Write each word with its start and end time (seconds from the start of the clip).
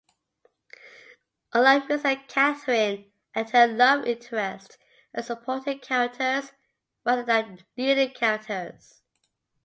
Unlike 1.53 1.83
Misa, 1.87 2.27
Catherine 2.27 3.11
and 3.35 3.47
her 3.51 3.67
love 3.67 4.03
interest 4.07 4.79
are 5.15 5.21
supporting 5.21 5.77
characters, 5.77 6.53
rather 7.05 7.23
than 7.23 7.59
leading 7.77 8.09
characters. 8.09 9.03